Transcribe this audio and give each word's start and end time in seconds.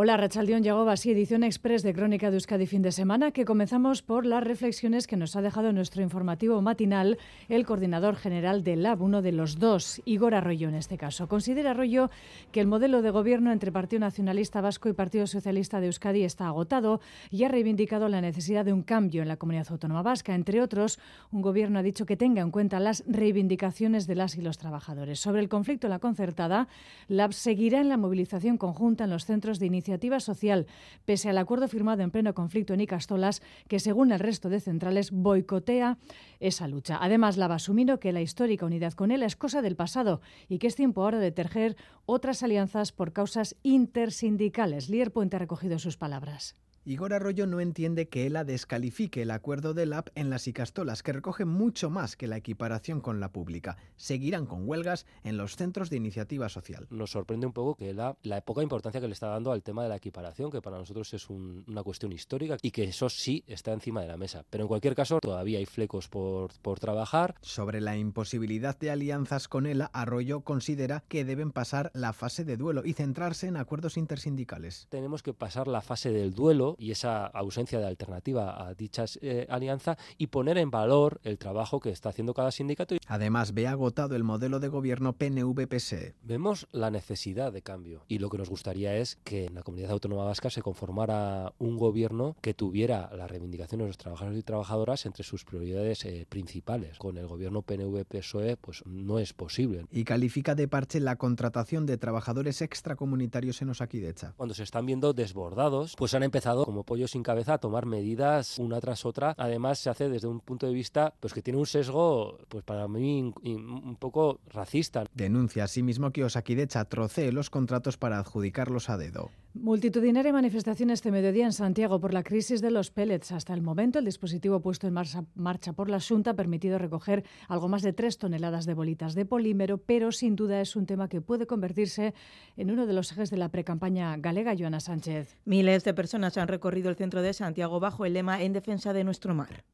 Hola, 0.00 0.16
Rachaldión 0.16 0.62
llegó 0.62 0.88
así, 0.88 1.10
edición 1.10 1.42
express 1.42 1.82
de 1.82 1.92
Crónica 1.92 2.30
de 2.30 2.36
Euskadi 2.36 2.66
fin 2.66 2.82
de 2.82 2.92
semana, 2.92 3.32
que 3.32 3.44
comenzamos 3.44 4.00
por 4.00 4.26
las 4.26 4.44
reflexiones 4.44 5.08
que 5.08 5.16
nos 5.16 5.34
ha 5.34 5.42
dejado 5.42 5.72
nuestro 5.72 6.02
informativo 6.02 6.62
matinal 6.62 7.18
el 7.48 7.66
coordinador 7.66 8.14
general 8.14 8.62
del 8.62 8.84
LAB, 8.84 9.02
uno 9.02 9.22
de 9.22 9.32
los 9.32 9.58
dos, 9.58 10.00
Igor 10.04 10.36
Arroyo 10.36 10.68
en 10.68 10.76
este 10.76 10.96
caso. 10.98 11.26
Considera 11.26 11.72
Arroyo 11.72 12.10
que 12.52 12.60
el 12.60 12.68
modelo 12.68 13.02
de 13.02 13.10
gobierno 13.10 13.50
entre 13.50 13.72
Partido 13.72 13.98
Nacionalista 13.98 14.60
Vasco 14.60 14.88
y 14.88 14.92
Partido 14.92 15.26
Socialista 15.26 15.80
de 15.80 15.86
Euskadi 15.86 16.22
está 16.22 16.46
agotado 16.46 17.00
y 17.32 17.42
ha 17.42 17.48
reivindicado 17.48 18.08
la 18.08 18.20
necesidad 18.20 18.64
de 18.64 18.72
un 18.72 18.84
cambio 18.84 19.22
en 19.22 19.26
la 19.26 19.36
comunidad 19.36 19.66
autónoma 19.68 20.02
vasca. 20.02 20.36
Entre 20.36 20.62
otros, 20.62 21.00
un 21.32 21.42
gobierno 21.42 21.80
ha 21.80 21.82
dicho 21.82 22.06
que 22.06 22.16
tenga 22.16 22.40
en 22.40 22.52
cuenta 22.52 22.78
las 22.78 23.02
reivindicaciones 23.08 24.06
de 24.06 24.14
las 24.14 24.36
y 24.36 24.42
los 24.42 24.58
trabajadores. 24.58 25.18
Sobre 25.18 25.40
el 25.40 25.48
conflicto 25.48 25.88
en 25.88 25.90
la 25.90 25.98
concertada, 25.98 26.68
LAB 27.08 27.32
seguirá 27.32 27.80
en 27.80 27.88
la 27.88 27.96
movilización 27.96 28.58
conjunta 28.58 29.02
en 29.02 29.10
los 29.10 29.24
centros 29.24 29.58
de 29.58 29.66
iniciativa 29.66 29.87
iniciativa 29.88 30.20
social, 30.20 30.66
pese 31.06 31.30
al 31.30 31.38
acuerdo 31.38 31.66
firmado 31.66 32.02
en 32.02 32.10
pleno 32.10 32.34
conflicto 32.34 32.74
en 32.74 32.80
Icastolas, 32.80 33.40
que 33.68 33.80
según 33.80 34.12
el 34.12 34.18
resto 34.18 34.50
de 34.50 34.60
centrales 34.60 35.10
boicotea 35.10 35.96
esa 36.40 36.68
lucha. 36.68 36.98
Además, 37.00 37.36
la 37.38 37.48
va 37.48 37.54
asumiendo 37.54 37.98
que 37.98 38.12
la 38.12 38.20
histórica 38.20 38.66
unidad 38.66 38.92
con 38.92 39.10
él 39.10 39.22
es 39.22 39.36
cosa 39.36 39.62
del 39.62 39.76
pasado 39.76 40.20
y 40.48 40.58
que 40.58 40.66
es 40.66 40.76
tiempo 40.76 41.02
ahora 41.02 41.18
de 41.18 41.32
tejer 41.32 41.76
otras 42.04 42.42
alianzas 42.42 42.92
por 42.92 43.12
causas 43.12 43.56
intersindicales. 43.62 44.90
Lier 44.90 45.10
Puente 45.10 45.36
ha 45.36 45.38
recogido 45.38 45.78
sus 45.78 45.96
palabras. 45.96 46.54
Igor 46.88 47.12
Arroyo 47.12 47.46
no 47.46 47.60
entiende 47.60 48.08
que 48.08 48.24
ELA 48.24 48.44
descalifique 48.44 49.20
el 49.20 49.30
acuerdo 49.30 49.74
del 49.74 49.92
AP 49.92 50.08
en 50.14 50.30
las 50.30 50.48
Icastolas, 50.48 51.02
que 51.02 51.12
recoge 51.12 51.44
mucho 51.44 51.90
más 51.90 52.16
que 52.16 52.26
la 52.26 52.38
equiparación 52.38 53.02
con 53.02 53.20
la 53.20 53.30
pública. 53.30 53.76
Seguirán 53.96 54.46
con 54.46 54.66
huelgas 54.66 55.04
en 55.22 55.36
los 55.36 55.56
centros 55.56 55.90
de 55.90 55.98
iniciativa 55.98 56.48
social. 56.48 56.86
Nos 56.88 57.10
sorprende 57.10 57.46
un 57.46 57.52
poco 57.52 57.74
que 57.74 57.90
ELA, 57.90 58.16
la 58.22 58.40
poca 58.40 58.62
importancia 58.62 59.02
que 59.02 59.06
le 59.06 59.12
está 59.12 59.26
dando 59.26 59.52
al 59.52 59.62
tema 59.62 59.82
de 59.82 59.90
la 59.90 59.96
equiparación, 59.96 60.50
que 60.50 60.62
para 60.62 60.78
nosotros 60.78 61.12
es 61.12 61.28
una 61.28 61.82
cuestión 61.82 62.10
histórica 62.10 62.56
y 62.62 62.70
que 62.70 62.84
eso 62.84 63.10
sí 63.10 63.44
está 63.46 63.74
encima 63.74 64.00
de 64.00 64.08
la 64.08 64.16
mesa. 64.16 64.46
Pero 64.48 64.64
en 64.64 64.68
cualquier 64.68 64.94
caso, 64.94 65.18
todavía 65.20 65.58
hay 65.58 65.66
flecos 65.66 66.08
por, 66.08 66.58
por 66.62 66.80
trabajar. 66.80 67.34
Sobre 67.42 67.82
la 67.82 67.98
imposibilidad 67.98 68.78
de 68.78 68.90
alianzas 68.90 69.46
con 69.46 69.66
ELA, 69.66 69.90
Arroyo 69.92 70.40
considera 70.40 71.04
que 71.06 71.26
deben 71.26 71.52
pasar 71.52 71.90
la 71.92 72.14
fase 72.14 72.46
de 72.46 72.56
duelo 72.56 72.86
y 72.86 72.94
centrarse 72.94 73.46
en 73.46 73.58
acuerdos 73.58 73.98
intersindicales. 73.98 74.86
Tenemos 74.88 75.22
que 75.22 75.34
pasar 75.34 75.68
la 75.68 75.82
fase 75.82 76.12
del 76.12 76.32
duelo 76.32 76.77
y 76.78 76.90
esa 76.90 77.26
ausencia 77.26 77.78
de 77.78 77.86
alternativa 77.86 78.66
a 78.66 78.74
dicha 78.74 79.04
eh, 79.20 79.46
alianza 79.50 79.98
y 80.16 80.28
poner 80.28 80.58
en 80.58 80.70
valor 80.70 81.20
el 81.24 81.38
trabajo 81.38 81.80
que 81.80 81.90
está 81.90 82.10
haciendo 82.10 82.34
cada 82.34 82.50
sindicato. 82.50 82.96
Además, 83.06 83.52
ve 83.52 83.66
agotado 83.66 84.16
el 84.16 84.24
modelo 84.24 84.60
de 84.60 84.68
gobierno 84.68 85.12
PNV-PSE. 85.12 86.14
Vemos 86.22 86.68
la 86.72 86.90
necesidad 86.90 87.52
de 87.52 87.62
cambio 87.62 88.04
y 88.08 88.18
lo 88.18 88.30
que 88.30 88.38
nos 88.38 88.48
gustaría 88.48 88.96
es 88.96 89.18
que 89.24 89.46
en 89.46 89.54
la 89.54 89.62
comunidad 89.62 89.90
autónoma 89.92 90.24
vasca 90.24 90.50
se 90.50 90.62
conformara 90.62 91.52
un 91.58 91.76
gobierno 91.76 92.36
que 92.40 92.54
tuviera 92.54 93.10
la 93.14 93.26
reivindicación 93.26 93.80
de 93.80 93.86
los 93.86 93.98
trabajadores 93.98 94.38
y 94.38 94.42
trabajadoras 94.42 95.06
entre 95.06 95.24
sus 95.24 95.44
prioridades 95.44 96.04
eh, 96.04 96.26
principales. 96.28 96.98
Con 96.98 97.18
el 97.18 97.26
gobierno 97.26 97.62
PNV-PSOE 97.62 98.56
pues 98.56 98.84
no 98.86 99.18
es 99.18 99.32
posible. 99.32 99.86
Y 99.90 100.04
califica 100.04 100.54
de 100.54 100.68
parche 100.68 101.00
la 101.00 101.16
contratación 101.16 101.86
de 101.86 101.98
trabajadores 101.98 102.62
extracomunitarios 102.62 103.62
en 103.62 103.70
Osakidecha. 103.70 104.34
Cuando 104.36 104.54
se 104.54 104.62
están 104.62 104.86
viendo 104.86 105.12
desbordados, 105.12 105.94
pues 105.96 106.14
han 106.14 106.22
empezado 106.22 106.64
como 106.68 106.84
pollo 106.84 107.08
sin 107.08 107.22
cabeza 107.22 107.54
a 107.54 107.58
tomar 107.58 107.86
medidas 107.86 108.58
una 108.58 108.78
tras 108.78 109.06
otra. 109.06 109.34
Además, 109.38 109.78
se 109.78 109.88
hace 109.88 110.10
desde 110.10 110.28
un 110.28 110.40
punto 110.40 110.66
de 110.66 110.74
vista 110.74 111.14
pues 111.18 111.32
que 111.32 111.40
tiene 111.40 111.58
un 111.58 111.64
sesgo, 111.64 112.36
pues 112.50 112.62
para 112.62 112.86
mí 112.86 113.32
un 113.42 113.96
poco 113.98 114.40
racista. 114.50 115.06
Denuncia 115.14 115.64
asimismo 115.64 116.10
que 116.10 116.24
Osakidecha 116.24 116.84
trocee 116.84 117.32
los 117.32 117.48
contratos 117.48 117.96
para 117.96 118.18
adjudicarlos 118.18 118.90
a 118.90 118.98
dedo. 118.98 119.30
Multitudinaria 119.54 120.32
manifestación 120.32 120.90
este 120.90 121.10
mediodía 121.10 121.46
en 121.46 121.52
Santiago 121.52 122.00
por 122.00 122.12
la 122.12 122.22
crisis 122.22 122.60
de 122.60 122.70
los 122.70 122.90
pellets. 122.90 123.32
Hasta 123.32 123.54
el 123.54 123.62
momento, 123.62 123.98
el 123.98 124.04
dispositivo 124.04 124.60
puesto 124.60 124.86
en 124.86 124.92
marcha, 124.92 125.72
por 125.72 125.88
la 125.88 126.00
Junta 126.00 126.32
ha 126.32 126.34
permitido 126.34 126.78
recoger 126.78 127.24
algo 127.48 127.66
más 127.68 127.82
de 127.82 127.94
tres 127.94 128.18
toneladas 128.18 128.66
de 128.66 128.74
bolitas 128.74 129.14
de 129.14 129.24
polímero, 129.24 129.78
pero 129.78 130.12
sin 130.12 130.36
duda 130.36 130.60
es 130.60 130.76
un 130.76 130.86
tema 130.86 131.08
que 131.08 131.22
puede 131.22 131.46
convertirse 131.46 132.14
en 132.56 132.70
uno 132.70 132.86
de 132.86 132.92
los 132.92 133.10
ejes 133.10 133.30
de 133.30 133.38
la 133.38 133.48
precampaña 133.48 134.16
galega, 134.18 134.54
Joana 134.56 134.80
Sánchez. 134.80 135.38
Miles 135.46 135.82
de 135.82 135.94
personas 135.94 136.36
han 136.36 136.46
recorrido 136.58 136.90
el 136.90 136.96
centro 136.96 137.22
de 137.22 137.32
Santiago 137.32 137.78
bajo 137.78 138.04
el 138.04 138.14
lema 138.14 138.42
En 138.42 138.52
defensa 138.52 138.92
de 138.92 139.04
nuestro 139.04 139.32
mar. 139.32 139.64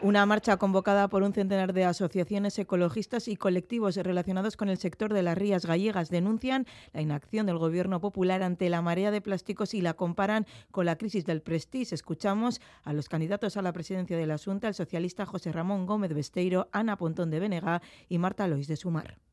Una 0.00 0.24
marcha 0.24 0.56
convocada 0.56 1.08
por 1.08 1.22
un 1.22 1.34
centenar 1.34 1.74
de 1.74 1.84
asociaciones 1.84 2.58
ecologistas 2.58 3.28
y 3.28 3.36
colectivos 3.36 3.96
relacionados 3.96 4.56
con 4.56 4.70
el 4.70 4.78
sector 4.78 5.12
de 5.12 5.22
las 5.22 5.36
rías 5.36 5.66
gallegas 5.66 6.08
denuncian 6.08 6.66
la 6.92 7.02
inacción 7.02 7.44
del 7.44 7.58
gobierno 7.58 8.00
popular 8.00 8.42
ante 8.42 8.70
la 8.70 8.80
marea 8.80 9.10
de 9.10 9.20
plásticos 9.20 9.74
y 9.74 9.82
la 9.82 9.94
comparan 9.94 10.46
con 10.70 10.86
la 10.86 10.96
crisis 10.96 11.26
del 11.26 11.42
Prestige. 11.42 11.94
Escuchamos 11.94 12.60
a 12.84 12.94
los 12.94 13.10
candidatos 13.10 13.58
a 13.58 13.62
la 13.62 13.72
presidencia 13.72 14.16
de 14.16 14.26
la 14.26 14.38
Junta, 14.38 14.68
el 14.68 14.74
socialista 14.74 15.26
José 15.26 15.52
Ramón 15.52 15.84
Gómez 15.84 16.14
Besteiro, 16.14 16.68
Ana 16.72 16.96
Pontón 16.96 17.30
de 17.30 17.40
Benega 17.40 17.82
y 18.08 18.18
Marta 18.18 18.48
Lois 18.48 18.66
de 18.66 18.76
Sumar 18.76 19.23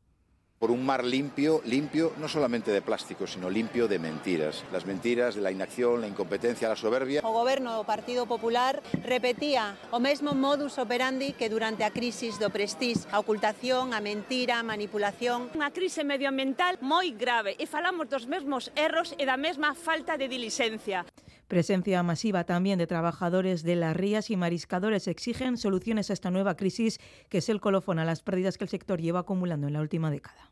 por 0.61 0.69
un 0.69 0.85
mar 0.85 1.03
limpio, 1.03 1.59
limpio 1.65 2.13
no 2.19 2.29
solamente 2.29 2.69
de 2.69 2.83
plástico, 2.83 3.25
sino 3.25 3.49
limpio 3.49 3.87
de 3.87 3.97
mentiras. 3.97 4.63
Las 4.71 4.85
mentiras 4.85 5.33
de 5.33 5.41
la 5.41 5.51
inacción, 5.51 6.01
la 6.01 6.07
incompetencia, 6.07 6.69
la 6.69 6.75
soberbia. 6.75 7.21
O 7.25 7.33
goberno 7.33 7.73
do 7.73 7.81
Partido 7.81 8.29
Popular 8.29 8.77
repetía 9.01 9.73
o 9.89 9.97
mesmo 9.97 10.37
modus 10.37 10.77
operandi 10.77 11.33
que 11.33 11.49
durante 11.49 11.81
a 11.81 11.89
crisis 11.89 12.37
do 12.37 12.53
Prestige, 12.53 13.09
a 13.09 13.17
ocultación, 13.17 13.97
a 13.97 14.05
mentira, 14.05 14.61
a 14.61 14.63
manipulación. 14.63 15.49
Unha 15.57 15.73
crise 15.73 16.05
medioambiental 16.05 16.77
moi 16.77 17.09
grave 17.09 17.57
e 17.57 17.65
falamos 17.65 18.05
dos 18.05 18.29
mesmos 18.29 18.69
erros 18.77 19.17
e 19.17 19.25
da 19.25 19.41
mesma 19.41 19.73
falta 19.73 20.13
de 20.13 20.29
diligencia. 20.29 21.09
Presencia 21.51 22.01
masiva 22.01 22.45
también 22.45 22.79
de 22.79 22.87
trabajadores 22.87 23.61
de 23.63 23.75
las 23.75 23.93
rías 23.93 24.29
y 24.29 24.37
mariscadores 24.37 25.09
exigen 25.09 25.57
soluciones 25.57 26.09
a 26.09 26.13
esta 26.13 26.31
nueva 26.31 26.55
crisis 26.55 26.97
que 27.27 27.39
es 27.39 27.49
el 27.49 27.59
colofón 27.59 27.99
a 27.99 28.05
las 28.05 28.21
pérdidas 28.21 28.57
que 28.57 28.63
el 28.63 28.69
sector 28.69 29.01
lleva 29.01 29.19
acumulando 29.19 29.67
en 29.67 29.73
la 29.73 29.81
última 29.81 30.09
década. 30.09 30.49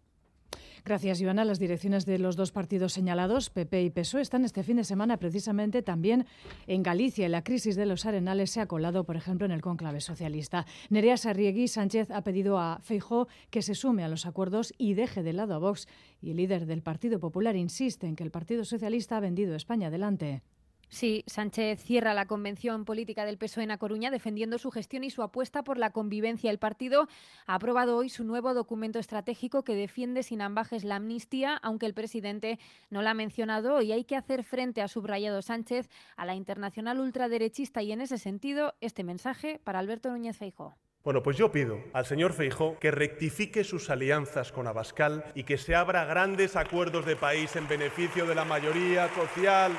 Gracias, 0.84 1.22
Ivana. 1.22 1.46
Las 1.46 1.58
direcciones 1.58 2.06
de 2.06 2.20
los 2.20 2.36
dos 2.36 2.52
partidos 2.52 2.92
señalados, 2.92 3.50
PP 3.50 3.82
y 3.82 3.90
PSOE, 3.92 4.20
están 4.20 4.44
este 4.44 4.62
fin 4.62 4.76
de 4.76 4.84
semana 4.84 5.16
precisamente 5.16 5.84
también 5.84 6.26
en 6.68 6.84
Galicia. 6.84 7.30
La 7.30 7.46
crisis 7.46 7.78
de 7.78 7.86
los 7.86 8.06
arenales 8.06 8.52
se 8.52 8.60
ha 8.60 8.66
colado, 8.66 9.06
por 9.06 9.16
ejemplo, 9.16 9.46
en 9.46 9.54
el 9.54 9.62
cónclave 9.62 10.02
socialista. 10.02 10.66
Nerea 10.90 11.16
Sarriegui 11.16 11.70
Sánchez 11.70 12.12
ha 12.12 12.26
pedido 12.26 12.60
a 12.60 12.81
Feijó 12.84 13.30
que 13.52 13.62
se 13.62 13.74
sume 13.74 14.04
a 14.04 14.10
los 14.10 14.26
acuerdos 14.26 14.74
y 14.78 14.96
deje 14.96 15.24
de 15.24 15.31
lado 15.31 15.54
a 15.54 15.60
Vox. 15.60 15.88
Y 16.22 16.31
el 16.31 16.36
líder 16.36 16.66
del 16.66 16.81
Partido 16.81 17.22
Popular 17.22 17.56
insiste 17.56 18.06
en 18.06 18.18
que 18.18 18.26
el 18.26 18.31
Partido 18.31 18.66
Socialista 18.66 19.16
ha 19.16 19.22
vendido 19.22 19.56
España 19.56 19.88
adelante. 19.88 20.44
Sí, 20.89 21.23
Sánchez 21.27 21.79
cierra 21.83 22.16
la 22.16 22.25
convención 22.25 22.83
política 22.83 23.23
del 23.23 23.38
PSOE 23.38 23.63
en 23.63 23.72
A 23.72 23.77
Coruña 23.77 24.09
defendiendo 24.09 24.57
su 24.57 24.72
gestión 24.72 25.03
y 25.03 25.11
su 25.11 25.22
apuesta 25.22 25.63
por 25.63 25.77
la 25.77 25.91
convivencia. 25.91 26.50
El 26.50 26.57
partido 26.57 27.07
ha 27.45 27.55
aprobado 27.55 27.95
hoy 27.95 28.09
su 28.09 28.23
nuevo 28.23 28.55
documento 28.55 28.97
estratégico 28.97 29.63
que 29.63 29.75
defiende 29.75 30.23
sin 30.23 30.41
ambajes 30.41 30.83
la 30.83 30.95
amnistía, 30.95 31.57
aunque 31.57 31.85
el 31.85 31.94
presidente 31.94 32.57
no 32.89 33.03
la 33.03 33.11
ha 33.11 33.13
mencionado 33.13 33.83
y 33.83 33.91
hay 33.91 34.03
que 34.03 34.16
hacer 34.16 34.44
frente, 34.44 34.81
a 34.81 34.88
subrayado 34.88 35.44
Sánchez, 35.44 35.89
a 36.17 36.25
la 36.25 36.33
internacional 36.33 37.00
ultraderechista 37.00 37.83
y 37.83 37.91
en 37.91 38.01
ese 38.01 38.17
sentido 38.17 38.73
este 38.81 39.03
mensaje 39.03 39.61
para 39.63 39.77
Alberto 39.77 40.09
Núñez 40.09 40.38
Feijóo. 40.38 40.75
Bueno, 41.03 41.21
pues 41.23 41.38
yo 41.38 41.51
pido 41.51 41.79
al 41.94 42.06
señor 42.06 42.33
Feijó 42.33 42.77
que 42.79 42.91
rectifique 42.91 43.63
sus 43.63 43.89
alianzas 43.89 44.51
con 44.51 44.67
Abascal 44.67 45.23
y 45.33 45.44
que 45.44 45.57
se 45.57 45.75
abra 45.75 46.03
grandes 46.06 46.56
acuerdos 46.56 47.06
de 47.06 47.16
país 47.16 47.56
en 47.56 47.67
beneficio 47.67 48.25
de 48.25 48.35
la 48.35 48.44
mayoría 48.44 49.07
social. 49.09 49.71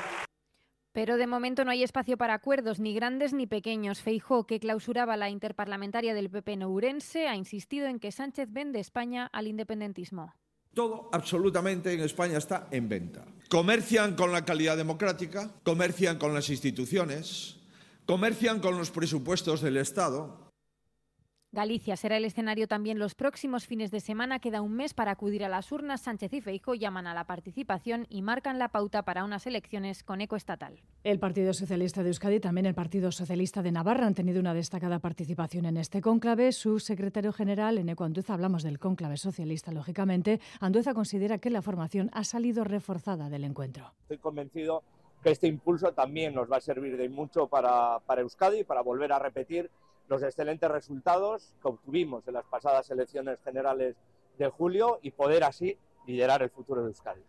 Pero 0.93 1.15
de 1.15 1.25
momento 1.25 1.63
no 1.63 1.71
hay 1.71 1.83
espacio 1.83 2.17
para 2.17 2.33
acuerdos 2.33 2.79
ni 2.79 2.93
grandes 2.93 3.33
ni 3.33 3.47
pequeños. 3.47 4.01
Feijó, 4.01 4.45
que 4.45 4.59
clausuraba 4.59 5.15
la 5.15 5.29
interparlamentaria 5.29 6.13
del 6.13 6.29
PP 6.29 6.57
Nourense, 6.57 7.27
ha 7.27 7.35
insistido 7.35 7.87
en 7.87 7.99
que 7.99 8.11
Sánchez 8.11 8.49
vende 8.51 8.79
España 8.79 9.29
al 9.31 9.47
independentismo. 9.47 10.33
Todo 10.73 11.09
absolutamente 11.13 11.93
en 11.93 12.01
España 12.01 12.37
está 12.37 12.67
en 12.71 12.89
venta. 12.89 13.25
Comercian 13.49 14.15
con 14.15 14.31
la 14.31 14.45
calidad 14.45 14.77
democrática, 14.77 15.51
comercian 15.63 16.17
con 16.17 16.33
las 16.33 16.49
instituciones, 16.49 17.57
comercian 18.05 18.59
con 18.59 18.77
los 18.77 18.91
presupuestos 18.91 19.61
del 19.61 19.77
Estado, 19.77 20.50
Galicia 21.53 21.97
será 21.97 22.15
el 22.15 22.23
escenario 22.23 22.65
también 22.65 22.97
los 22.97 23.13
próximos 23.13 23.67
fines 23.67 23.91
de 23.91 23.99
semana. 23.99 24.39
Queda 24.39 24.61
un 24.61 24.73
mes 24.73 24.93
para 24.93 25.11
acudir 25.11 25.43
a 25.43 25.49
las 25.49 25.69
urnas. 25.73 25.99
Sánchez 25.99 26.31
y 26.31 26.39
Feijóo 26.39 26.75
llaman 26.75 27.07
a 27.07 27.13
la 27.13 27.25
participación 27.25 28.07
y 28.09 28.21
marcan 28.21 28.57
la 28.57 28.69
pauta 28.69 29.03
para 29.03 29.25
unas 29.25 29.45
elecciones 29.45 30.01
con 30.01 30.21
eco 30.21 30.37
estatal. 30.37 30.79
El 31.03 31.19
Partido 31.19 31.51
Socialista 31.51 32.03
de 32.03 32.07
Euskadi 32.07 32.35
y 32.35 32.39
también 32.39 32.67
el 32.67 32.73
Partido 32.73 33.11
Socialista 33.11 33.61
de 33.61 33.73
Navarra 33.73 34.07
han 34.07 34.13
tenido 34.13 34.39
una 34.39 34.53
destacada 34.53 34.99
participación 34.99 35.65
en 35.65 35.75
este 35.75 35.99
cónclave. 35.99 36.53
Su 36.53 36.79
secretario 36.79 37.33
general, 37.33 37.77
Eneco 37.77 38.05
Andueza, 38.05 38.33
hablamos 38.33 38.63
del 38.63 38.79
cónclave 38.79 39.17
socialista, 39.17 39.73
lógicamente. 39.73 40.39
Andueza 40.61 40.93
considera 40.93 41.39
que 41.39 41.49
la 41.49 41.61
formación 41.61 42.09
ha 42.13 42.23
salido 42.23 42.63
reforzada 42.63 43.27
del 43.27 43.43
encuentro. 43.43 43.91
Estoy 44.03 44.19
convencido 44.19 44.83
que 45.21 45.31
este 45.31 45.47
impulso 45.47 45.91
también 45.91 46.33
nos 46.33 46.49
va 46.49 46.57
a 46.57 46.61
servir 46.61 46.95
de 46.95 47.09
mucho 47.09 47.47
para, 47.47 47.99
para 48.05 48.21
Euskadi, 48.21 48.63
para 48.63 48.81
volver 48.81 49.11
a 49.11 49.19
repetir 49.19 49.69
los 50.11 50.23
excelentes 50.23 50.69
resultados 50.69 51.55
que 51.61 51.69
obtuvimos 51.69 52.27
en 52.27 52.33
las 52.33 52.45
pasadas 52.45 52.91
elecciones 52.91 53.41
generales 53.45 53.95
de 54.37 54.49
julio 54.49 54.99
y 55.01 55.11
poder 55.11 55.45
así 55.45 55.77
liderar 56.05 56.43
el 56.43 56.49
futuro 56.49 56.81
de 56.81 56.87
Euskadi. 56.89 57.23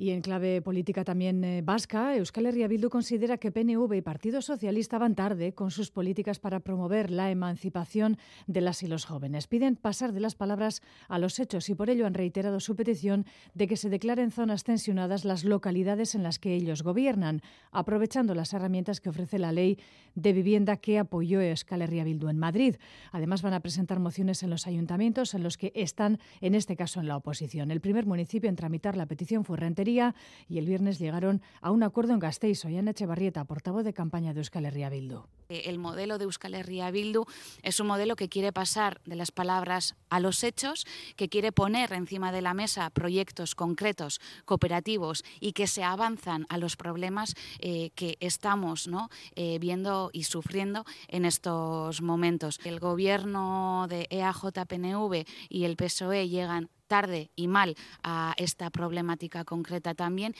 Y 0.00 0.10
en 0.10 0.20
clave 0.22 0.62
política 0.62 1.02
también 1.02 1.42
eh, 1.42 1.60
vasca, 1.60 2.14
Euskal 2.14 2.46
Herria 2.46 2.68
Bildu 2.68 2.88
considera 2.88 3.36
que 3.38 3.50
PNV 3.50 3.94
y 3.94 4.00
Partido 4.00 4.40
Socialista 4.42 4.96
van 4.96 5.16
tarde 5.16 5.54
con 5.54 5.72
sus 5.72 5.90
políticas 5.90 6.38
para 6.38 6.60
promover 6.60 7.10
la 7.10 7.32
emancipación 7.32 8.16
de 8.46 8.60
las 8.60 8.84
y 8.84 8.86
los 8.86 9.06
jóvenes. 9.06 9.48
Piden 9.48 9.74
pasar 9.74 10.12
de 10.12 10.20
las 10.20 10.36
palabras 10.36 10.82
a 11.08 11.18
los 11.18 11.40
hechos 11.40 11.68
y 11.68 11.74
por 11.74 11.90
ello 11.90 12.06
han 12.06 12.14
reiterado 12.14 12.60
su 12.60 12.76
petición 12.76 13.26
de 13.54 13.66
que 13.66 13.76
se 13.76 13.90
declaren 13.90 14.30
zonas 14.30 14.62
tensionadas 14.62 15.24
las 15.24 15.42
localidades 15.42 16.14
en 16.14 16.22
las 16.22 16.38
que 16.38 16.54
ellos 16.54 16.84
gobiernan, 16.84 17.42
aprovechando 17.72 18.36
las 18.36 18.52
herramientas 18.52 19.00
que 19.00 19.08
ofrece 19.08 19.40
la 19.40 19.50
ley 19.50 19.80
de 20.14 20.32
vivienda 20.32 20.76
que 20.76 21.00
apoyó 21.00 21.40
Euskal 21.40 21.82
Herria 21.82 22.04
Bildu 22.04 22.28
en 22.28 22.38
Madrid. 22.38 22.76
Además 23.10 23.42
van 23.42 23.54
a 23.54 23.60
presentar 23.60 23.98
mociones 23.98 24.44
en 24.44 24.50
los 24.50 24.68
ayuntamientos 24.68 25.34
en 25.34 25.42
los 25.42 25.58
que 25.58 25.72
están, 25.74 26.20
en 26.40 26.54
este 26.54 26.76
caso, 26.76 27.00
en 27.00 27.08
la 27.08 27.16
oposición. 27.16 27.72
El 27.72 27.80
primer 27.80 28.06
municipio 28.06 28.48
en 28.48 28.54
tramitar 28.54 28.96
la 28.96 29.06
petición 29.06 29.44
fue 29.44 29.56
Rentería 29.56 29.87
y 29.88 30.58
el 30.58 30.66
viernes 30.66 30.98
llegaron 30.98 31.40
a 31.60 31.70
un 31.70 31.82
acuerdo 31.82 32.12
en 32.12 32.18
Gasteiz. 32.18 32.64
Ollana 32.64 32.90
Echevarrieta, 32.90 33.44
portavoz 33.44 33.84
de 33.84 33.94
campaña 33.94 34.34
de 34.34 34.40
Euskal 34.40 34.66
Herria 34.66 34.90
Bildu. 34.90 35.24
Eh, 35.48 35.62
el 35.66 35.78
modelo 35.78 36.18
de 36.18 36.24
Euskal 36.24 36.54
Herria 36.54 36.90
Bildu 36.90 37.24
es 37.62 37.80
un 37.80 37.86
modelo 37.86 38.16
que 38.16 38.28
quiere 38.28 38.52
pasar 38.52 39.00
de 39.06 39.16
las 39.16 39.30
palabras 39.30 39.94
a 40.10 40.20
los 40.20 40.44
hechos, 40.44 40.86
que 41.16 41.28
quiere 41.28 41.52
poner 41.52 41.92
encima 41.92 42.32
de 42.32 42.42
la 42.42 42.52
mesa 42.52 42.90
proyectos 42.90 43.54
concretos, 43.54 44.20
cooperativos 44.44 45.24
y 45.40 45.52
que 45.52 45.66
se 45.66 45.82
avanzan 45.82 46.46
a 46.48 46.58
los 46.58 46.76
problemas 46.76 47.34
eh, 47.60 47.90
que 47.94 48.16
estamos. 48.20 48.88
Eh, 49.34 49.58
viendo 49.60 50.10
y 50.12 50.24
sufriendo 50.24 50.84
en 51.08 51.24
estos 51.24 52.02
momentos. 52.02 52.58
El 52.64 52.80
gobierno 52.80 53.86
de 53.88 54.06
EAJ-PNV 54.10 55.26
y 55.48 55.64
el 55.64 55.76
PSOE 55.76 56.28
llegan 56.28 56.70
tarde 56.88 57.30
y 57.36 57.46
mal 57.46 57.76
a 58.02 58.34
esta 58.36 58.70
problemática 58.70 59.44
concreta 59.44 59.94
también. 59.94 60.34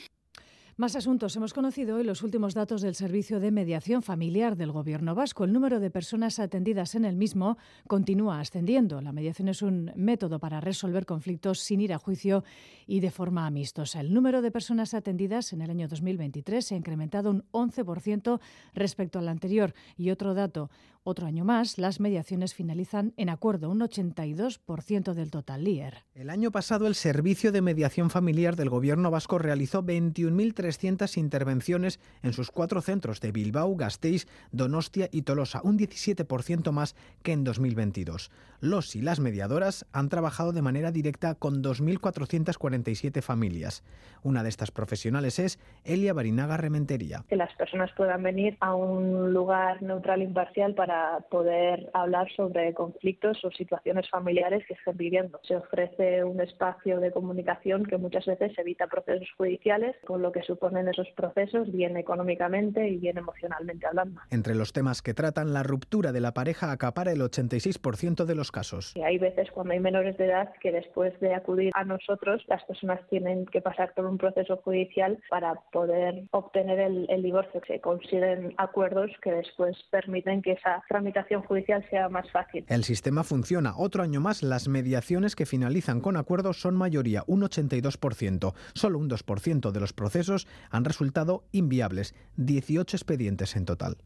Más 0.80 0.94
asuntos. 0.94 1.34
Hemos 1.34 1.54
conocido 1.54 1.96
hoy 1.96 2.04
los 2.04 2.22
últimos 2.22 2.54
datos 2.54 2.82
del 2.82 2.94
Servicio 2.94 3.40
de 3.40 3.50
Mediación 3.50 4.00
Familiar 4.00 4.56
del 4.56 4.70
Gobierno 4.70 5.16
vasco. 5.16 5.42
El 5.42 5.52
número 5.52 5.80
de 5.80 5.90
personas 5.90 6.38
atendidas 6.38 6.94
en 6.94 7.04
el 7.04 7.16
mismo 7.16 7.58
continúa 7.88 8.38
ascendiendo. 8.38 9.00
La 9.00 9.10
mediación 9.10 9.48
es 9.48 9.60
un 9.62 9.90
método 9.96 10.38
para 10.38 10.60
resolver 10.60 11.04
conflictos 11.04 11.58
sin 11.58 11.80
ir 11.80 11.92
a 11.92 11.98
juicio 11.98 12.44
y 12.86 13.00
de 13.00 13.10
forma 13.10 13.44
amistosa. 13.44 13.98
El 13.98 14.14
número 14.14 14.40
de 14.40 14.52
personas 14.52 14.94
atendidas 14.94 15.52
en 15.52 15.62
el 15.62 15.70
año 15.70 15.88
2023 15.88 16.64
se 16.64 16.76
ha 16.76 16.78
incrementado 16.78 17.32
un 17.32 17.42
11% 17.50 18.38
respecto 18.72 19.18
al 19.18 19.26
anterior. 19.26 19.74
Y 19.96 20.10
otro 20.10 20.32
dato, 20.32 20.70
otro 21.08 21.26
año 21.26 21.44
más, 21.44 21.78
las 21.78 22.00
mediaciones 22.00 22.55
finalizan 22.55 23.12
en 23.16 23.28
acuerdo, 23.28 23.70
un 23.70 23.81
82% 23.81 25.14
del 25.14 25.31
total. 25.31 25.64
LIER. 25.64 26.05
El 26.14 26.31
año 26.31 26.50
pasado, 26.50 26.87
el 26.87 26.94
Servicio 26.94 27.52
de 27.52 27.62
Mediación 27.62 28.10
Familiar 28.10 28.56
del 28.56 28.69
Gobierno 28.69 29.10
vasco 29.10 29.38
realizó 29.38 29.82
21.300 29.82 31.16
intervenciones 31.16 32.00
en 32.22 32.32
sus 32.32 32.50
cuatro 32.50 32.81
centros 32.81 33.20
de 33.20 33.32
Bilbao, 33.32 33.75
Gasteiz, 33.76 34.26
Donostia 34.52 35.08
y 35.10 35.22
Tolosa, 35.22 35.60
un 35.64 35.78
17% 35.78 36.70
más 36.72 36.94
que 37.22 37.32
en 37.32 37.44
2022. 37.44 38.31
Los 38.60 38.96
y 38.96 39.02
las 39.02 39.20
mediadoras 39.20 39.87
han 39.93 40.08
trabajado 40.08 40.52
de 40.52 40.62
manera 40.62 40.90
directa 40.90 41.34
con 41.34 41.62
2.447 41.62 43.22
familias. 43.22 43.84
Una 44.22 44.43
de 44.43 44.49
estas 44.49 44.70
profesionales 44.70 45.38
es 45.38 45.60
Elia 45.84 46.12
Barinaga 46.12 46.56
Rementería. 46.56 47.25
Que 47.28 47.37
las 47.37 47.55
personas 47.55 47.90
puedan 47.96 48.22
venir 48.22 48.56
a 48.60 48.75
un 48.75 49.32
lugar 49.32 49.81
neutral 49.82 50.22
e 50.22 50.25
imparcial 50.25 50.75
para 50.75 50.97
poder 51.30 51.90
hablar 51.92 52.30
sobre 52.34 52.74
conflictos 52.74 53.44
o 53.44 53.50
situaciones 53.50 54.08
familiares 54.10 54.64
que 54.66 54.74
estén 54.74 54.96
viviendo. 54.96 55.40
Se 55.42 55.56
ofrece 55.56 56.24
un 56.24 56.40
espacio 56.40 57.00
de 57.00 57.12
comunicación 57.12 57.84
que 57.84 57.98
muchas 57.98 58.26
veces 58.26 58.56
evita 58.58 58.86
procesos 58.86 59.28
judiciales, 59.36 59.96
con 60.06 60.22
lo 60.22 60.32
que 60.32 60.42
suponen 60.42 60.88
esos 60.88 61.08
procesos, 61.16 61.70
bien 61.72 61.96
económicamente 61.96 62.88
y 62.88 62.96
bien 62.96 63.18
emocionalmente 63.18 63.86
hablando. 63.86 64.20
Entre 64.30 64.54
los 64.54 64.72
temas 64.72 65.02
que 65.02 65.14
tratan, 65.14 65.52
la 65.52 65.62
ruptura 65.62 66.12
de 66.12 66.20
la 66.20 66.32
pareja 66.32 66.72
acapara 66.72 67.12
el 67.12 67.20
86% 67.20 68.24
de 68.24 68.34
los 68.34 68.52
casos. 68.52 68.94
Hay 69.04 69.18
veces 69.18 69.50
cuando 69.50 69.72
hay 69.72 69.80
menores 69.80 70.16
de 70.18 70.26
edad 70.26 70.52
que 70.60 70.72
después 70.72 71.18
de 71.20 71.34
acudir 71.34 71.72
a 71.74 71.84
nosotros, 71.84 72.42
las 72.48 72.64
personas 72.64 73.00
tienen 73.08 73.46
que 73.46 73.60
pasar 73.60 73.92
por 73.94 74.06
un 74.06 74.18
proceso 74.18 74.56
judicial 74.58 75.18
para 75.28 75.54
poder 75.72 76.24
obtener 76.30 76.78
el, 76.78 77.22
divorcio. 77.22 77.60
Se 77.66 77.80
consiguen 77.80 78.54
acuerdos 78.56 79.10
que 79.22 79.32
después 79.32 79.76
permiten 79.90 80.42
que 80.42 80.52
esa 80.52 80.77
tramitación 80.88 81.42
judicial 81.42 81.84
sea 81.90 82.08
más 82.08 82.30
fácil. 82.30 82.64
El 82.69 82.84
sistema 82.84 83.25
funciona. 83.25 83.75
Otro 83.76 84.02
año 84.02 84.20
más, 84.20 84.42
las 84.42 84.69
mediaciones 84.69 85.36
que 85.36 85.46
finalizan 85.46 86.00
con 86.00 86.16
acuerdos 86.16 86.60
son 86.60 86.76
mayoría, 86.76 87.25
un 87.26 87.42
82%. 87.42 88.54
Solo 88.75 88.98
un 88.98 89.08
2% 89.08 89.70
de 89.70 89.80
los 89.80 89.92
procesos 89.92 90.46
han 90.70 90.84
resultado 90.84 91.44
inviables, 91.52 92.14
18 92.36 92.96
expedientes 92.96 93.56
en 93.56 93.64
total. 93.64 93.96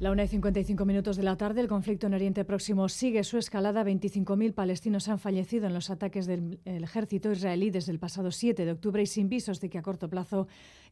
La 0.00 0.12
1 0.12 0.22
y 0.22 0.28
55 0.28 0.84
minutos 0.84 1.16
de 1.16 1.24
la 1.24 1.36
tarde, 1.36 1.60
el 1.60 1.66
conflicto 1.66 2.06
en 2.06 2.14
Oriente 2.14 2.44
Próximo 2.44 2.88
sigue 2.88 3.24
su 3.24 3.36
escalada. 3.36 3.82
25.000 3.82 4.54
palestinos 4.54 5.08
han 5.08 5.18
fallecido 5.18 5.66
en 5.66 5.74
los 5.74 5.90
ataques 5.90 6.26
del 6.26 6.60
ejército 6.64 7.32
israelí 7.32 7.70
desde 7.70 7.90
el 7.90 7.98
pasado 7.98 8.30
7 8.30 8.64
de 8.64 8.70
octubre 8.70 9.02
y 9.02 9.06
sin 9.06 9.28
visos 9.28 9.60
de 9.60 9.68
que 9.68 9.78
a 9.78 9.82
corto 9.82 10.08
plazo 10.08 10.46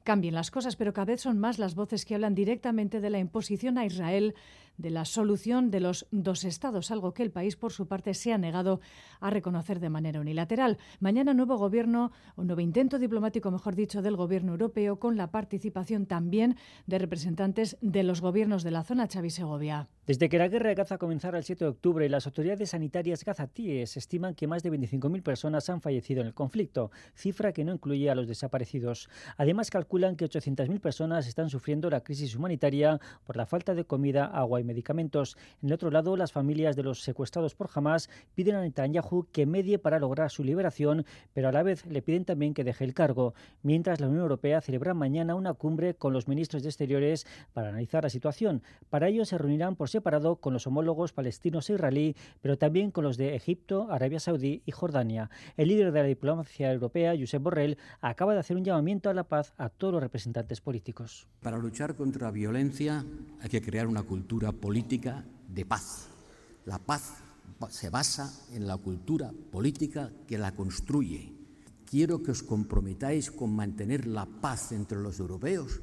cambien 0.06 0.36
las 0.36 0.52
cosas, 0.52 0.76
pero 0.76 0.92
cada 0.92 1.06
vez 1.06 1.20
son 1.20 1.36
más 1.38 1.58
las 1.58 1.74
voces 1.74 2.04
que 2.04 2.14
hablan 2.14 2.36
directamente 2.36 3.00
de 3.00 3.10
la 3.10 3.18
imposición 3.18 3.76
a 3.76 3.84
Israel 3.84 4.34
de 4.78 4.90
la 4.90 5.04
solución 5.04 5.70
de 5.70 5.80
los 5.80 6.06
dos 6.10 6.44
estados, 6.44 6.90
algo 6.90 7.14
que 7.14 7.22
el 7.22 7.30
país, 7.30 7.56
por 7.56 7.72
su 7.72 7.86
parte, 7.86 8.14
se 8.14 8.32
ha 8.32 8.38
negado 8.38 8.80
a 9.20 9.30
reconocer 9.30 9.80
de 9.80 9.90
manera 9.90 10.20
unilateral. 10.20 10.78
Mañana 11.00 11.34
nuevo 11.34 11.56
gobierno, 11.56 12.12
o 12.36 12.44
nuevo 12.44 12.60
intento 12.60 12.98
diplomático, 12.98 13.50
mejor 13.50 13.74
dicho, 13.74 14.02
del 14.02 14.16
gobierno 14.16 14.52
europeo, 14.52 14.98
con 14.98 15.16
la 15.16 15.30
participación 15.30 16.06
también 16.06 16.56
de 16.86 16.98
representantes 16.98 17.76
de 17.80 18.02
los 18.02 18.20
gobiernos 18.20 18.62
de 18.62 18.70
la 18.70 18.84
zona, 18.84 19.08
Xavi 19.08 19.30
Segovia. 19.30 19.88
Desde 20.06 20.28
que 20.28 20.38
la 20.38 20.48
guerra 20.48 20.68
de 20.68 20.76
Gaza 20.76 20.98
comenzara 20.98 21.38
el 21.38 21.44
7 21.44 21.64
de 21.64 21.70
octubre, 21.70 22.08
las 22.08 22.26
autoridades 22.26 22.70
sanitarias 22.70 23.24
gazatíes 23.24 23.96
estiman 23.96 24.34
que 24.34 24.46
más 24.46 24.62
de 24.62 24.70
25.000 24.70 25.22
personas 25.22 25.68
han 25.68 25.80
fallecido 25.80 26.20
en 26.20 26.28
el 26.28 26.34
conflicto, 26.34 26.90
cifra 27.14 27.52
que 27.52 27.64
no 27.64 27.72
incluye 27.72 28.10
a 28.10 28.14
los 28.14 28.28
desaparecidos. 28.28 29.08
Además, 29.36 29.70
calculan 29.96 30.16
que 30.16 30.26
800.000 30.26 30.78
personas 30.78 31.26
están 31.26 31.48
sufriendo 31.48 31.88
la 31.88 32.02
crisis 32.02 32.36
humanitaria 32.36 33.00
por 33.24 33.38
la 33.38 33.46
falta 33.46 33.74
de 33.74 33.86
comida, 33.86 34.26
agua 34.26 34.60
y 34.60 34.64
medicamentos. 34.64 35.38
En 35.62 35.68
el 35.68 35.72
otro 35.72 35.90
lado, 35.90 36.18
las 36.18 36.32
familias 36.32 36.76
de 36.76 36.82
los 36.82 37.00
secuestrados 37.00 37.54
por 37.54 37.70
Hamas 37.74 38.10
piden 38.34 38.56
a 38.56 38.60
Netanyahu 38.60 39.26
que 39.32 39.46
medie 39.46 39.78
para 39.78 39.98
lograr 39.98 40.30
su 40.30 40.44
liberación, 40.44 41.06
pero 41.32 41.48
a 41.48 41.52
la 41.52 41.62
vez 41.62 41.86
le 41.86 42.02
piden 42.02 42.26
también 42.26 42.52
que 42.52 42.62
deje 42.62 42.84
el 42.84 42.92
cargo. 42.92 43.32
Mientras 43.62 43.98
la 43.98 44.08
Unión 44.08 44.20
Europea 44.20 44.60
celebra 44.60 44.92
mañana 44.92 45.34
una 45.34 45.54
cumbre 45.54 45.94
con 45.94 46.12
los 46.12 46.28
ministros 46.28 46.62
de 46.62 46.68
Exteriores 46.68 47.26
para 47.54 47.70
analizar 47.70 48.02
la 48.02 48.10
situación. 48.10 48.62
Para 48.90 49.08
ello 49.08 49.24
se 49.24 49.38
reunirán 49.38 49.76
por 49.76 49.88
separado 49.88 50.36
con 50.36 50.52
los 50.52 50.66
homólogos 50.66 51.14
palestinos 51.14 51.70
e 51.70 51.72
israelí, 51.72 52.16
pero 52.42 52.58
también 52.58 52.90
con 52.90 53.04
los 53.04 53.16
de 53.16 53.34
Egipto, 53.34 53.88
Arabia 53.90 54.20
Saudí 54.20 54.60
y 54.66 54.72
Jordania. 54.72 55.30
El 55.56 55.68
líder 55.68 55.90
de 55.90 56.02
la 56.02 56.06
diplomacia 56.06 56.70
europea, 56.70 57.14
Josep 57.18 57.42
Borrell, 57.42 57.78
acaba 58.02 58.34
de 58.34 58.40
hacer 58.40 58.58
un 58.58 58.64
llamamiento 58.64 59.08
a 59.08 59.14
la 59.14 59.24
paz 59.24 59.54
a 59.56 59.70
todos 59.70 59.85
los 59.92 60.02
representantes 60.02 60.60
políticos. 60.60 61.26
Para 61.40 61.58
luchar 61.58 61.96
contra 61.96 62.28
la 62.28 62.32
violencia 62.32 63.04
hay 63.40 63.48
que 63.48 63.62
crear 63.62 63.86
una 63.86 64.02
cultura 64.02 64.52
política 64.52 65.24
de 65.48 65.64
paz. 65.64 66.08
La 66.64 66.78
paz 66.78 67.14
se 67.70 67.90
basa 67.90 68.32
en 68.52 68.66
la 68.66 68.76
cultura 68.76 69.32
política 69.50 70.12
que 70.26 70.38
la 70.38 70.52
construye. 70.52 71.32
Quiero 71.84 72.22
que 72.22 72.32
os 72.32 72.42
comprometáis 72.42 73.30
con 73.30 73.54
mantener 73.54 74.06
la 74.06 74.26
paz 74.26 74.72
entre 74.72 74.98
los 74.98 75.20
europeos, 75.20 75.80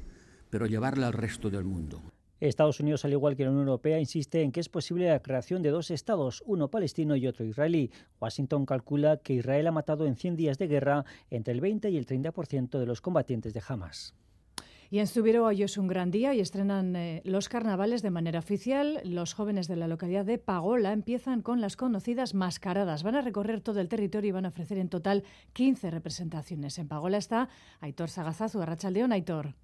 pero 0.50 0.66
llevarla 0.66 1.06
al 1.08 1.14
resto 1.14 1.50
del 1.50 1.64
mundo. 1.64 2.02
Estados 2.48 2.80
Unidos, 2.80 3.04
al 3.04 3.12
igual 3.12 3.36
que 3.36 3.44
la 3.44 3.50
Unión 3.50 3.66
Europea, 3.66 3.98
insiste 3.98 4.42
en 4.42 4.52
que 4.52 4.60
es 4.60 4.68
posible 4.68 5.08
la 5.08 5.20
creación 5.20 5.62
de 5.62 5.70
dos 5.70 5.90
estados, 5.90 6.42
uno 6.46 6.68
palestino 6.68 7.16
y 7.16 7.26
otro 7.26 7.44
israelí. 7.44 7.90
Washington 8.20 8.66
calcula 8.66 9.18
que 9.18 9.34
Israel 9.34 9.66
ha 9.66 9.72
matado 9.72 10.06
en 10.06 10.16
100 10.16 10.36
días 10.36 10.58
de 10.58 10.68
guerra 10.68 11.04
entre 11.30 11.52
el 11.54 11.60
20 11.60 11.90
y 11.90 11.96
el 11.96 12.06
30% 12.06 12.78
de 12.78 12.86
los 12.86 13.00
combatientes 13.00 13.54
de 13.54 13.62
Hamas. 13.66 14.14
Y 14.90 15.00
en 15.00 15.08
Zubiro 15.08 15.44
hoy 15.44 15.62
es 15.62 15.76
un 15.76 15.88
gran 15.88 16.10
día 16.10 16.34
y 16.34 16.40
estrenan 16.40 16.94
eh, 16.94 17.20
los 17.24 17.48
carnavales 17.48 18.02
de 18.02 18.10
manera 18.10 18.38
oficial. 18.38 19.00
Los 19.04 19.34
jóvenes 19.34 19.66
de 19.66 19.74
la 19.74 19.88
localidad 19.88 20.24
de 20.24 20.38
Pagola 20.38 20.92
empiezan 20.92 21.42
con 21.42 21.60
las 21.60 21.76
conocidas 21.76 22.34
mascaradas. 22.34 23.02
Van 23.02 23.16
a 23.16 23.22
recorrer 23.22 23.60
todo 23.60 23.80
el 23.80 23.88
territorio 23.88 24.28
y 24.28 24.32
van 24.32 24.44
a 24.44 24.50
ofrecer 24.50 24.78
en 24.78 24.88
total 24.88 25.24
15 25.54 25.90
representaciones. 25.90 26.78
En 26.78 26.86
Pagola 26.86 27.16
está 27.16 27.48
Aitor 27.80 28.08
Sagazazu, 28.08 28.60
Arrachaldeón, 28.60 29.10
Aitor. 29.10 29.54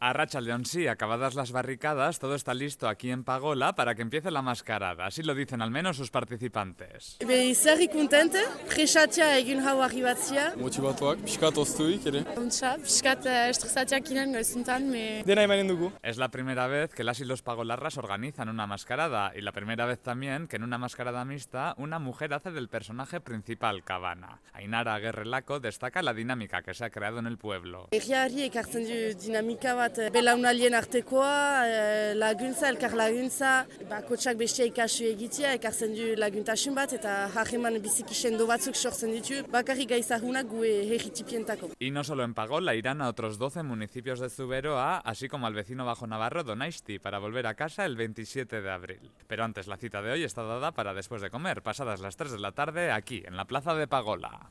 A 0.00 0.12
Racha 0.12 0.40
León, 0.40 0.66
sí, 0.66 0.86
acabadas 0.86 1.34
las 1.34 1.50
barricadas, 1.50 2.18
todo 2.18 2.34
está 2.34 2.52
listo 2.52 2.88
aquí 2.88 3.10
en 3.10 3.24
Pagola 3.24 3.74
para 3.74 3.94
que 3.94 4.02
empiece 4.02 4.30
la 4.30 4.42
mascarada. 4.42 5.06
Así 5.06 5.22
lo 5.22 5.34
dicen 5.34 5.62
al 5.62 5.70
menos 5.70 5.96
sus 5.96 6.10
participantes. 6.10 7.16
Zer 7.54 7.88
kontente, 7.90 8.40
presatia 8.68 9.38
egin 9.38 9.62
hau 9.64 9.80
arribatzia. 9.82 10.52
Motibatuak, 10.60 11.22
pixkat 11.24 11.56
oztuik 11.56 12.06
ere. 12.10 12.24
Untsa, 12.36 12.74
pixkat 12.82 13.24
estresatiak 13.50 14.10
inan 14.10 14.34
goizuntan, 14.36 14.90
me... 14.90 15.22
Dena 15.24 15.44
emanen 15.46 15.68
dugu. 15.68 15.92
Es 16.02 16.18
la 16.18 16.28
primera 16.28 16.66
vez 16.66 16.92
que 16.92 17.04
las 17.04 17.20
y 17.20 17.24
los 17.24 17.42
pagolarras 17.42 17.96
organizan 17.96 18.48
una 18.48 18.66
mascarada 18.66 19.32
y 19.34 19.40
la 19.40 19.52
primera 19.52 19.86
vez 19.86 20.00
también 20.00 20.48
que 20.48 20.56
en 20.56 20.64
una 20.64 20.76
mascarada 20.76 21.24
mixta 21.24 21.74
una 21.78 21.98
mujer 21.98 22.34
hace 22.34 22.50
del 22.50 22.68
personaje 22.68 23.20
principal 23.20 23.84
Cabana. 23.84 24.40
Ainara 24.52 24.98
Guerrelaco 24.98 25.60
destaca 25.60 26.02
la 26.02 26.12
dinámica 26.12 26.62
que 26.62 26.74
se 26.74 26.84
ha 26.84 26.90
creado 26.90 27.20
en 27.20 27.26
el 27.26 27.38
pueblo. 27.38 27.88
Egiari 27.92 28.42
ekartzen 28.50 28.84
du 28.84 29.00
dinamika 29.22 29.74
bat 29.84 29.98
belaunalien 30.12 30.74
artekoa, 30.74 31.66
eh, 31.68 32.14
laguntza, 32.16 32.68
elkar 32.70 32.94
laguntza, 32.96 33.52
bakotsak 33.90 34.38
bestia 34.40 34.66
ikasu 34.68 35.08
egitea, 35.10 35.54
ekartzen 35.58 35.92
du 35.96 36.12
laguntasun 36.20 36.76
bat 36.78 36.94
eta 36.96 37.14
harreman 37.34 37.76
biziki 37.84 38.16
sendo 38.16 38.46
batzuk 38.48 38.78
sortzen 38.78 39.12
ditu, 39.12 39.42
bakarrik 39.52 39.90
gaizahunak 39.94 40.48
gue 40.48 40.72
herritipientako. 40.94 41.70
Y 41.78 41.90
no 41.90 42.04
solo 42.04 42.24
en 42.24 42.34
Pagola, 42.34 42.74
irán 42.74 43.02
a 43.02 43.08
otros 43.08 43.38
12 43.38 43.62
municipios 43.62 44.20
de 44.20 44.30
Zuberoa, 44.30 44.98
así 44.98 45.28
como 45.28 45.46
al 45.46 45.54
vecino 45.54 45.84
bajo 45.84 46.06
Navarro 46.06 46.44
Donaisti, 46.44 46.98
para 46.98 47.18
volver 47.18 47.46
a 47.46 47.54
casa 47.54 47.84
el 47.84 47.96
27 47.96 48.62
de 48.62 48.70
abril. 48.70 49.10
Pero 49.26 49.44
antes 49.44 49.66
la 49.66 49.76
cita 49.76 50.00
de 50.00 50.12
hoy 50.12 50.24
está 50.24 50.42
dada 50.42 50.72
para 50.72 50.94
después 50.94 51.20
de 51.20 51.30
comer, 51.30 51.62
pasadas 51.62 52.00
las 52.00 52.16
3 52.16 52.32
de 52.32 52.38
la 52.38 52.52
tarde, 52.52 52.90
aquí, 52.90 53.22
en 53.26 53.36
la 53.36 53.44
plaza 53.44 53.74
de 53.74 53.86
Pagola. 53.86 54.50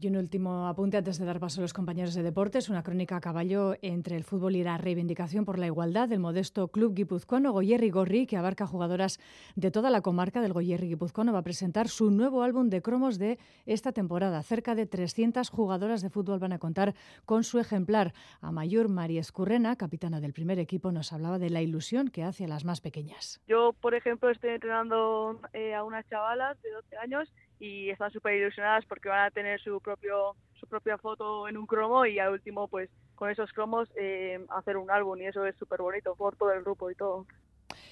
Y 0.00 0.08
un 0.08 0.16
último 0.16 0.66
apunte 0.66 0.96
antes 0.96 1.18
de 1.18 1.24
dar 1.24 1.38
paso 1.38 1.60
a 1.60 1.62
los 1.62 1.72
compañeros 1.72 2.14
de 2.14 2.22
deportes, 2.22 2.68
una 2.68 2.82
crónica 2.82 3.16
a 3.16 3.20
caballo 3.20 3.76
entre 3.80 4.16
el 4.16 4.24
fútbol 4.24 4.56
y 4.56 4.64
la 4.64 4.76
reivindicación 4.76 5.44
por 5.44 5.58
la 5.58 5.66
igualdad 5.66 6.08
del 6.08 6.18
modesto 6.18 6.68
club 6.68 6.94
guipuzcoano 6.94 7.52
Goyerri 7.52 7.90
Gorri, 7.90 8.26
que 8.26 8.36
abarca 8.36 8.66
jugadoras 8.66 9.20
de 9.54 9.70
toda 9.70 9.90
la 9.90 10.00
comarca 10.00 10.40
del 10.42 10.52
Goyerri 10.52 10.88
guipuzcoano, 10.88 11.32
va 11.32 11.38
a 11.38 11.42
presentar 11.42 11.88
su 11.88 12.10
nuevo 12.10 12.42
álbum 12.42 12.70
de 12.70 12.82
cromos 12.82 13.18
de 13.18 13.38
esta 13.66 13.92
temporada. 13.92 14.42
Cerca 14.42 14.74
de 14.74 14.86
300 14.86 15.48
jugadoras 15.48 16.02
de 16.02 16.10
fútbol 16.10 16.40
van 16.40 16.52
a 16.52 16.58
contar 16.58 16.94
con 17.24 17.44
su 17.44 17.60
ejemplar. 17.60 18.12
Amayur 18.40 18.88
María 18.88 19.20
Escurrena, 19.20 19.76
capitana 19.76 20.20
del 20.20 20.32
primer 20.32 20.58
equipo, 20.58 20.90
nos 20.90 21.12
hablaba 21.12 21.38
de 21.38 21.50
la 21.50 21.62
ilusión 21.62 22.08
que 22.08 22.24
hace 22.24 22.44
a 22.44 22.48
las 22.48 22.64
más 22.64 22.80
pequeñas. 22.80 23.40
Yo, 23.46 23.72
por 23.80 23.94
ejemplo, 23.94 24.30
estoy 24.30 24.50
entrenando 24.50 25.40
eh, 25.52 25.74
a 25.74 25.84
unas 25.84 26.04
chavalas 26.08 26.60
de 26.62 26.70
12 26.70 26.96
años 26.96 27.32
y 27.64 27.90
están 27.90 28.10
súper 28.10 28.34
ilusionadas 28.34 28.84
porque 28.84 29.08
van 29.08 29.26
a 29.26 29.30
tener 29.30 29.60
su 29.60 29.80
propio 29.80 30.36
su 30.60 30.66
propia 30.66 30.98
foto 30.98 31.48
en 31.48 31.56
un 31.56 31.66
cromo 31.66 32.04
y 32.06 32.18
al 32.18 32.32
último 32.32 32.68
pues 32.68 32.90
con 33.14 33.30
esos 33.30 33.52
cromos 33.52 33.88
eh, 33.96 34.44
hacer 34.50 34.76
un 34.76 34.90
álbum 34.90 35.20
y 35.20 35.26
eso 35.26 35.44
es 35.46 35.56
súper 35.56 35.80
bonito 35.80 36.14
por 36.14 36.36
todo 36.36 36.52
el 36.52 36.62
grupo 36.62 36.90
y 36.90 36.94
todo. 36.94 37.26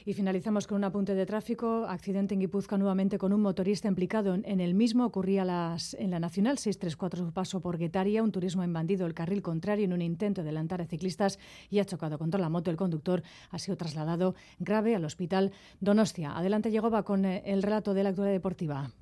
Y 0.04 0.14
finalizamos 0.14 0.66
con 0.66 0.78
un 0.78 0.84
apunte 0.84 1.14
de 1.14 1.26
tráfico. 1.26 1.86
Accidente 1.88 2.34
en 2.34 2.40
Guipúzcoa 2.40 2.78
nuevamente 2.78 3.18
con 3.18 3.32
un 3.32 3.40
motorista 3.40 3.88
implicado 3.88 4.34
en, 4.34 4.60
el 4.60 4.74
mismo. 4.74 5.04
Ocurría 5.04 5.44
las, 5.44 5.94
en 5.94 6.10
la 6.10 6.20
Nacional 6.20 6.58
634, 6.58 7.26
su 7.26 7.32
paso 7.32 7.60
por 7.60 7.78
Guetaria. 7.78 8.22
Un 8.22 8.32
turismo 8.32 8.62
en 8.62 8.72
bandido, 8.72 9.06
el 9.06 9.14
carril 9.14 9.42
contrario 9.42 9.84
en 9.84 9.92
un 9.92 10.02
intento 10.02 10.42
de 10.42 10.48
adelantar 10.48 10.82
a 10.82 10.86
ciclistas 10.86 11.38
y 11.70 11.78
ha 11.78 11.84
chocado 11.84 12.18
contra 12.18 12.40
la 12.40 12.48
moto. 12.48 12.70
El 12.70 12.76
conductor 12.76 13.22
ha 13.50 13.58
sido 13.58 13.76
trasladado 13.76 14.34
grave 14.58 14.94
al 14.94 15.04
hospital 15.04 15.52
Donostia. 15.80 16.36
Adelante 16.36 16.70
va 16.80 17.02
con 17.04 17.24
eh, 17.24 17.42
el 17.46 17.62
relato 17.62 17.94
de 17.94 18.02
la 18.02 18.10
actualidad 18.10 18.34
deportiva. 18.34 18.90